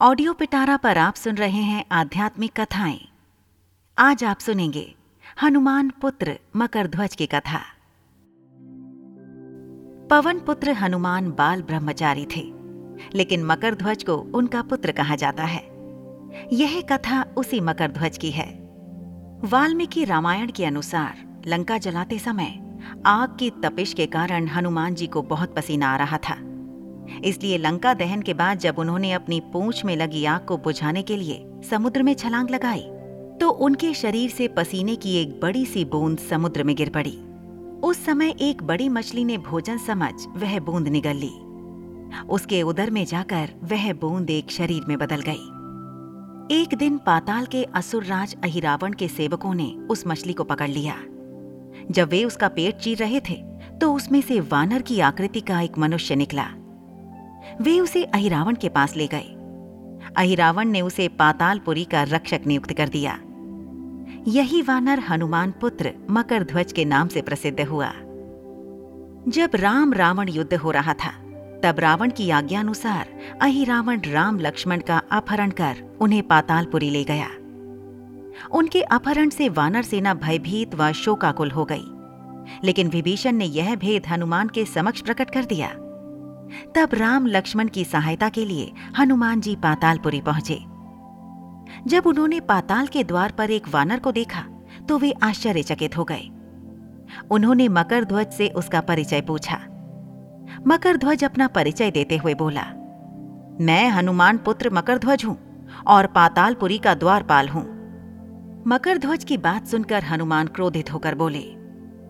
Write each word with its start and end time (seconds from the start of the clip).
Audio 0.00 0.32
पिटारा 0.32 0.76
पर 0.76 0.98
आप 0.98 1.14
सुन 1.14 1.34
रहे 1.34 1.60
हैं 1.62 1.84
आध्यात्मिक 1.92 2.52
कथाएँ। 2.60 2.98
आज 3.98 4.24
आप 4.24 4.38
सुनेंगे 4.38 4.94
हनुमान 5.42 5.90
पुत्र 5.90 6.38
मकर 6.56 6.86
ध्वज 6.86 7.14
की 7.14 7.26
कथा। 7.26 7.60
पवन 10.10 10.40
पुत्र 10.40 10.72
हनुमान 10.72 11.30
बाल 11.30 11.62
ब्रह्मचारी 11.62 12.26
थे, 12.36 12.42
लेकिन 13.14 13.44
मकर 13.44 13.74
ध्वज 13.74 14.02
को 14.02 14.16
उनका 14.16 14.62
पुत्र 14.62 14.92
कहा 14.92 15.16
जाता 15.16 15.44
है। 15.44 15.62
यह 16.52 16.80
कथा 16.80 17.24
उसी 17.36 17.60
मकर 17.60 17.90
ध्वज 17.90 18.18
की 18.18 18.30
है। 18.30 18.48
वाल्मीकि 19.44 20.04
रामायण 20.04 20.50
के 20.50 20.64
अनुसार 20.64 21.42
लंका 21.46 21.78
जलाते 21.78 22.18
समय 22.18 22.80
आग 23.06 23.36
की 23.38 23.50
तपिश 23.50 23.92
के 23.92 24.06
कारण 24.06 24.48
हनुमान 24.48 24.94
जी 24.94 25.06
को 25.06 25.22
बहुत 25.22 25.56
पसीना 25.56 25.94
आ 25.94 25.96
रहा 25.96 26.18
था। 26.18 26.36
इसलिए 27.24 27.58
लंका 27.58 27.94
दहन 27.94 28.22
के 28.22 28.34
बाद 28.34 28.58
जब 28.58 28.78
उन्होंने 28.78 29.12
अपनी 29.12 29.40
पूंछ 29.52 29.84
में 29.84 29.96
लगी 29.96 30.24
आग 30.24 30.44
को 30.44 30.56
बुझाने 30.56 31.02
के 31.02 31.16
लिए 31.16 31.44
समुद्र 31.70 32.02
में 32.02 32.14
छलांग 32.14 32.50
लगाई 32.50 32.84
तो 33.40 33.48
उनके 33.48 33.92
शरीर 33.94 34.30
से 34.30 34.48
पसीने 34.48 34.96
की 34.96 35.16
एक 35.16 35.40
बड़ी 35.40 35.64
सी 35.66 35.84
बूंद 35.84 36.18
समुद्र 36.20 36.64
में 36.64 36.74
गिर 36.76 36.88
पड़ी। 36.88 37.16
उस 37.82 38.04
समय 38.04 38.34
एक 38.40 38.62
बड़ी 38.62 38.88
मछली 38.88 39.24
ने 39.24 39.38
भोजन 39.38 39.78
समझ 39.78 40.12
वह 40.36 40.58
बूंद 40.60 40.88
निगल 40.88 41.16
ली। 41.16 41.32
उसके 42.28 42.62
उदर 42.62 42.90
में 42.90 43.04
जाकर 43.04 43.50
वह 43.62 43.92
बूंद 43.92 44.30
एक 44.30 44.50
शरीर 44.50 44.84
में 44.88 44.96
बदल 44.98 45.20
गई। 45.20 45.50
एक 46.50 46.74
दिन 46.74 46.98
पाताल 46.98 47.46
के 47.46 47.64
असुर 47.74 48.04
राज 48.04 48.36
अहिरावण 48.44 48.92
के 48.92 49.08
सेवकों 49.08 49.54
ने 49.54 49.72
उस 49.90 50.06
मछली 50.06 50.32
को 50.32 50.44
पकड़ 50.44 50.68
लिया। 50.68 50.96
जब 51.90 52.08
वे 52.08 52.24
उसका 52.24 52.48
पेट 52.48 52.76
चीर 52.76 52.98
रहे 52.98 53.20
थे 53.20 53.42
तो 53.80 53.92
उसमें 53.94 54.20
से 54.20 54.40
वानर 54.40 54.82
की 54.82 55.00
आकृति 55.00 55.40
का 55.40 55.60
एक 55.60 55.78
मनुष्य 55.78 56.16
निकला। 56.16 56.46
वे 57.60 57.80
उसे 57.80 58.04
अहिरावण 58.04 58.54
के 58.54 58.68
पास 58.68 58.96
ले 58.96 59.06
गए। 59.06 59.36
अहिरावण 60.16 60.68
ने 60.68 60.80
उसे 60.80 61.08
पातालपुरी 61.08 61.84
का 61.84 62.02
रक्षक 62.02 62.40
नियुक्त 62.46 62.72
कर 62.72 62.88
दिया। 62.88 63.18
यही 64.28 64.62
वानर 64.62 64.98
हनुमान 64.98 65.50
पुत्र 65.50 65.92
मकर 66.10 66.42
ध्वज 66.42 66.72
के 66.72 66.84
नाम 66.84 67.08
से 67.08 67.22
प्रसिद्ध 67.22 67.60
हुआ। 67.60 67.92
जब 69.28 69.50
राम 69.54 69.92
रावण 69.92 70.28
युद्ध 70.28 70.54
हो 70.54 70.70
रहा 70.70 70.94
था, 70.94 71.10
तब 71.62 71.76
रावण 71.78 72.10
की 72.10 72.30
आज्ञानुसार 72.30 73.08
अहिरावण 73.42 74.00
राम 74.00 74.38
लक्ष्मण 74.38 74.80
का 74.80 75.02
अपहरण 75.12 75.50
कर 75.50 75.96
उन्हें 76.00 76.22
पातालपुरी 76.22 76.90
ले 76.90 77.04
गया। 77.04 77.28
उनके 78.52 78.82
अपहरण 78.82 79.28
से 79.28 79.48
वानर 79.48 79.82
सेना 79.82 80.14
भयभीत 80.14 80.74
व 80.74 80.92
शोकाकुल 80.92 81.50
हो 81.50 81.64
गई। 81.64 81.84
लेकिन 82.64 82.88
विभीषण 82.88 83.32
ने 83.32 83.44
यह 83.44 83.76
भेद 83.76 84.06
हनुमान 84.06 84.48
के 84.48 84.64
समक्ष 84.64 85.00
प्रकट 85.00 85.30
कर 85.30 85.44
दिया। 85.44 85.74
तब 86.74 86.94
राम 86.94 87.26
लक्ष्मण 87.26 87.68
की 87.68 87.84
सहायता 87.84 88.28
के 88.28 88.44
लिए 88.44 88.72
हनुमान 88.98 89.40
जी 89.40 89.54
पातालपुरी 89.56 90.20
पहुँचे। 90.20 90.58
जब 91.86 92.06
उन्होंने 92.06 92.40
पाताल 92.42 92.86
के 92.86 93.04
द्वार 93.04 93.32
पर 93.32 93.50
एक 93.50 93.68
वानर 93.68 93.98
को 93.98 94.12
देखा 94.12 94.44
तो 94.88 94.98
वे 94.98 95.12
आश्चर्यचकित 95.22 95.96
हो 95.96 96.04
गए। 96.04 96.28
उन्होंने 97.30 97.68
मकर 97.70 98.04
ध्वज 98.04 98.32
से 98.32 98.48
उसका 98.50 98.80
परिचय 98.82 99.20
पूछा। 99.20 99.56
मकर 100.66 100.96
ध्वज 100.96 101.24
अपना 101.24 101.46
परिचय 101.48 101.90
देते 101.90 102.16
हुए 102.16 102.34
बोला, 102.34 102.64
मैं 103.60 103.88
हनुमान 103.90 104.38
पुत्र 104.38 104.70
मकर 104.70 104.98
ध्वज 104.98 105.24
हूँ 105.24 105.36
और 105.86 106.06
पातालपुरी 106.06 106.78
का 106.78 106.94
द्वारपाल 106.94 107.48
हूँ। 107.48 107.62
मकर 108.66 108.98
ध्वज 108.98 109.24
की 109.24 109.36
बात 109.38 109.66
सुनकर 109.66 110.04
हनुमान 110.04 110.46
क्रोधित 110.48 110.92
होकर 110.92 111.14
बोले, 111.14 111.44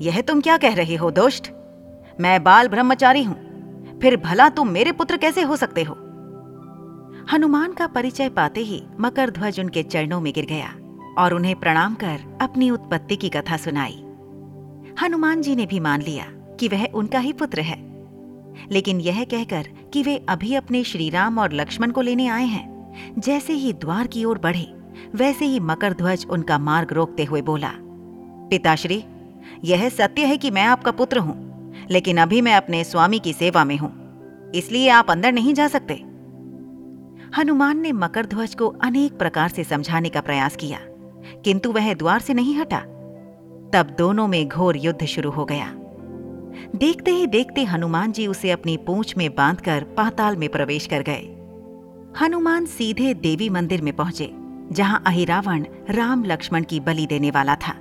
यह 0.00 0.20
तुम 0.20 0.40
क्या 0.40 0.56
कह 0.58 0.74
रहे 0.74 0.96
हो 0.96 1.10
दोस्त 1.12 1.54
मैं 2.20 2.42
बाल 2.44 2.68
ब्रह्मचारी 2.68 3.22
हूँ 3.22 3.36
फिर 4.02 4.16
भला 4.16 4.48
तुम 4.48 4.68
मेरे 4.68 4.92
पुत्र 4.92 5.16
कैसे 5.16 5.42
हो 5.42 5.56
सकते 5.56 5.82
हो? 5.82 5.94
हनुमान 7.32 7.72
का 7.72 7.86
परिचय 7.86 8.28
पाते 8.28 8.60
ही 8.60 8.82
मकर 9.00 9.30
ध्वज 9.30 9.60
उनके 9.60 9.82
चरणों 9.82 10.20
में 10.20 10.32
गिर 10.32 10.46
गया 10.46 10.74
और 11.18 11.34
उन्हें 11.34 11.56
प्रणाम 11.56 11.94
कर 11.94 12.38
अपनी 12.40 12.70
उत्पत्ति 12.70 13.16
की 13.16 13.28
कथा 13.28 13.56
सुनाई। 13.56 14.04
हनुमान 15.02 15.42
जी 15.42 15.56
ने 15.56 15.66
भी 15.66 15.80
मान 15.80 16.02
लिया 16.02 16.24
कि 16.28 16.68
वह 16.68 16.86
उनका 16.94 17.18
ही 17.18 17.32
पुत्र 17.32 17.60
है। 17.60 17.76
लेकिन 18.70 19.00
यह 19.00 19.24
कहकर 19.24 19.68
कि 19.92 20.02
वे 20.02 20.24
अभी 20.28 20.54
अपने 20.54 20.84
श्रीराम 20.84 21.38
और 21.38 21.52
लक्ष्मण 21.52 21.90
को 21.90 22.00
लेने 22.00 22.26
आए 22.26 22.44
हैं। 22.44 22.94
जैसे 23.18 23.52
ही 23.52 23.72
द्वार 23.72 24.06
की 24.06 24.24
ओर 24.24 24.38
बढ़े, 24.38 24.74
वैसे 25.14 25.44
ही 25.44 25.60
मकर 25.60 25.92
ध्वज 25.92 26.26
उनका 26.30 26.58
मार्ग 26.58 26.92
रोकते 26.92 27.24
हुए 27.24 27.42
बोला, 27.42 27.72
पिताश्री, 28.50 29.04
यह 29.64 29.88
सत्य 29.88 30.24
है 30.24 30.36
कि 30.36 30.50
मैं 30.50 30.64
आपका 30.64 30.90
पुत्र 30.90 31.18
हूँ। 31.18 31.47
लेकिन 31.90 32.18
अभी 32.18 32.40
मैं 32.40 32.54
अपने 32.54 32.82
स्वामी 32.84 33.18
की 33.18 33.32
सेवा 33.32 33.64
में 33.64 33.76
हूँ। 33.76 33.92
इसलिए 34.54 34.88
आप 34.88 35.10
अंदर 35.10 35.32
नहीं 35.32 35.54
जा 35.54 35.68
सकते। 35.68 35.94
हनुमान 37.36 37.80
ने 37.80 37.92
मकर 37.92 38.26
ध्वज 38.26 38.54
को 38.54 38.66
अनेक 38.82 39.18
प्रकार 39.18 39.48
से 39.48 39.64
समझाने 39.64 40.08
का 40.08 40.20
प्रयास 40.20 40.56
किया, 40.56 40.78
किंतु 41.44 41.72
वह 41.72 41.92
द्वार 41.94 42.20
से 42.20 42.34
नहीं 42.34 42.54
हटा। 42.56 42.78
तब 43.72 43.94
दोनों 43.98 44.26
में 44.26 44.48
घोर 44.48 44.76
युद्ध 44.76 45.04
शुरू 45.04 45.30
हो 45.30 45.44
गया। 45.44 45.72
देखते 46.76 47.10
ही 47.10 47.26
देखते 47.26 47.64
हनुमान 47.64 48.12
जी 48.12 48.26
उसे 48.26 48.50
अपनी 48.50 48.76
पूंछ 48.76 49.16
में 49.16 49.34
बांधकर 49.34 49.84
पाताल 49.96 50.36
में 50.36 50.48
प्रवेश 50.48 50.86
कर 50.86 51.02
गए। 51.02 51.34
हनुमान 52.20 52.66
सीधे 52.66 53.12
देवी 53.14 53.48
मंदिर 53.48 53.82
में 53.82 53.94
पहुँचे, 53.96 54.30
जहाँ 54.72 55.02
अहिरावण 55.06 55.64
राम 55.90 56.24
लक्ष्मण 56.24 56.62
की 56.62 56.80
बलि 56.80 57.06
देने 57.06 57.30
वाला 57.30 57.54
था। 57.56 57.74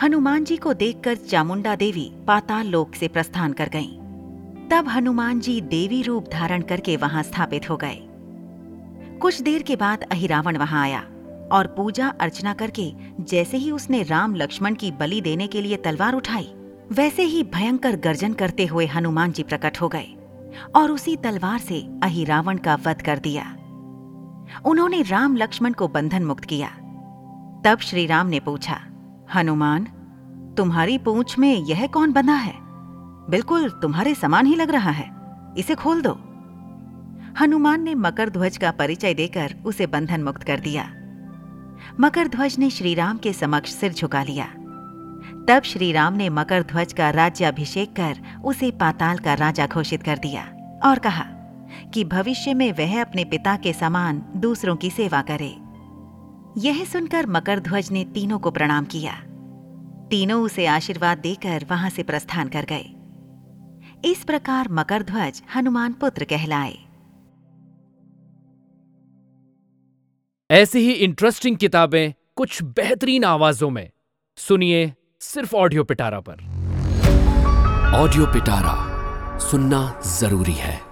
हनुमान 0.00 0.44
जी 0.44 0.56
को 0.56 0.72
देखकर 0.74 1.16
चामुंडा 1.16 1.74
देवी 1.76 2.10
पाताल 2.26 2.66
लोक 2.66 2.94
से 2.94 3.08
प्रस्थान 3.08 3.52
कर 3.52 3.68
गईं। 3.68 4.68
तब 4.68 4.88
हनुमान 4.88 5.40
जी 5.40 5.60
देवी 5.60 6.02
रूप 6.02 6.28
धारण 6.32 6.62
करके 6.62 6.96
वहाँ 6.96 7.22
स्थापित 7.22 7.68
हो 7.70 7.76
गए। 7.76 7.98
कुछ 9.18 9.40
देर 9.42 9.62
के 9.62 9.76
बाद 9.76 10.02
अहिरावण 10.02 10.56
वहाँ 10.56 10.82
आया 10.82 11.00
और 11.52 11.66
पूजा 11.66 12.08
अर्चना 12.20 12.52
करके 12.52 12.90
जैसे 13.20 13.56
ही 13.56 13.70
उसने 13.70 14.02
राम 14.02 14.34
लक्ष्मण 14.34 14.74
की 14.74 14.90
बलि 14.90 15.20
देने 15.20 15.46
के 15.46 15.62
लिए 15.62 15.76
तलवार 15.76 16.14
उठाई, 16.14 16.52
वैसे 16.92 17.22
ही 17.22 17.42
भयंकर 17.44 17.96
गर्जन 17.96 18.32
करते 18.32 18.66
हुए 18.66 18.86
हनुमान 18.86 19.32
जी 19.32 19.42
प्रकट 19.42 19.80
हो 19.80 19.88
गए 19.88 20.06
और 20.76 20.90
उसी 20.90 21.16
तलवार 21.16 21.58
से 21.58 21.80
अहिरावण 22.02 22.58
का 22.58 22.74
वध 22.86 23.02
कर 23.02 23.18
दिया। 23.18 23.44
उन्होंने 24.64 25.02
राम 25.02 25.36
लक्ष्मण 25.36 25.72
को 25.72 25.88
बंधन 25.88 26.24
मुक्त 26.24 26.44
किया। 26.44 26.68
तब 27.64 27.78
श्री 27.80 28.06
राम 28.06 28.26
ने 28.26 28.40
पूछा 28.40 28.80
हनुमान, 29.34 29.84
तुम्हारी 30.56 30.98
पूंछ 30.98 31.38
में 31.38 31.64
यह 31.64 31.86
कौन 31.86 32.12
बंधा 32.12 32.34
है? 32.34 32.54
बिल्कुल 33.30 33.68
तुम्हारे 33.70 34.14
समान 34.14 34.46
ही 34.46 34.54
लग 34.54 34.70
रहा 34.70 34.90
है। 34.90 35.10
इसे 35.58 35.74
खोल 35.74 36.02
दो। 36.02 36.12
हनुमान 37.40 37.82
ने 37.82 37.94
मकर 37.94 38.28
ध्वज 38.28 38.56
का 38.56 38.70
परिचय 38.70 39.14
देकर 39.14 39.54
उसे 39.64 39.86
बंधन 39.86 40.22
मुक्त 40.22 40.42
कर 40.42 40.60
दिया। 40.60 40.84
मकर 42.00 42.28
ध्वज 42.28 42.58
ने 42.58 42.70
श्रीराम 42.70 43.18
के 43.18 43.32
समक्ष 43.32 43.70
सिर 43.70 43.92
झुका 43.92 44.22
लिया। 44.22 44.46
तब 45.48 45.62
श्रीराम 45.64 46.14
ने 46.14 46.28
मकर 46.28 46.62
ध्वज 46.62 46.92
का 46.92 47.10
राज्याभिषेक 47.10 47.96
कर 47.96 48.16
उसे 48.44 48.70
पाताल 48.70 49.18
का 49.18 49.34
राजा 49.34 49.66
घोषित 49.66 50.02
कर 50.02 50.18
दिया 50.18 50.42
और 50.84 50.98
कहा 50.98 51.24
कि 51.94 52.04
भविष्य 52.04 52.54
में 52.54 52.72
वह 52.72 53.00
अपने 53.00 53.24
पिता 53.24 53.56
के 53.56 53.72
समान 53.72 54.22
दूसरों 54.36 54.76
की 54.76 54.90
सेवा 54.90 55.22
करे। 55.22 55.61
यह 56.58 56.84
सुनकर 56.84 57.26
मकर 57.26 57.60
ध्वज 57.60 57.90
ने 57.90 58.04
तीनों 58.04 58.38
को 58.38 58.50
प्रणाम 58.50 58.84
किया। 58.84 59.12
तीनों 60.10 60.42
उसे 60.42 60.66
आशीर्वाद 60.66 61.18
देकर 61.18 61.66
वहाँ 61.70 61.90
से 61.90 62.02
प्रस्थान 62.02 62.48
कर 62.48 62.64
गए। 62.64 62.94
इस 64.10 64.24
प्रकार 64.24 64.68
मकर 64.70 65.02
ध्वज 65.02 65.42
हनुमान 65.54 65.92
पुत्र 65.92 66.24
कहलाए। 66.24 66.78
ऐसी 70.50 70.78
ही 70.78 70.92
इंटरेस्टिंग 70.92 71.56
किताबें 71.56 72.12
कुछ 72.36 72.62
बेहतरीन 72.62 73.24
आवाजों 73.24 73.70
में। 73.70 73.90
सुनिए 74.36 74.94
सिर्फ़ 75.20 75.56
ऑडियो 75.56 75.84
पिटारा 75.84 76.20
पर। 76.20 76.34
ऑडियो 77.94 78.26
पिटारा 78.26 79.38
सुनना 79.38 80.00
ज़रूरी 80.06 80.52
है। 80.52 80.91